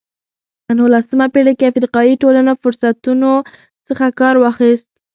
په 0.65 0.71
نولسمه 0.77 1.25
پېړۍ 1.33 1.53
کې 1.59 1.69
افریقایي 1.71 2.13
ټولنو 2.23 2.51
فرصتونو 2.61 3.31
څخه 3.87 4.05
کار 4.19 4.35
واخیست. 4.39 4.89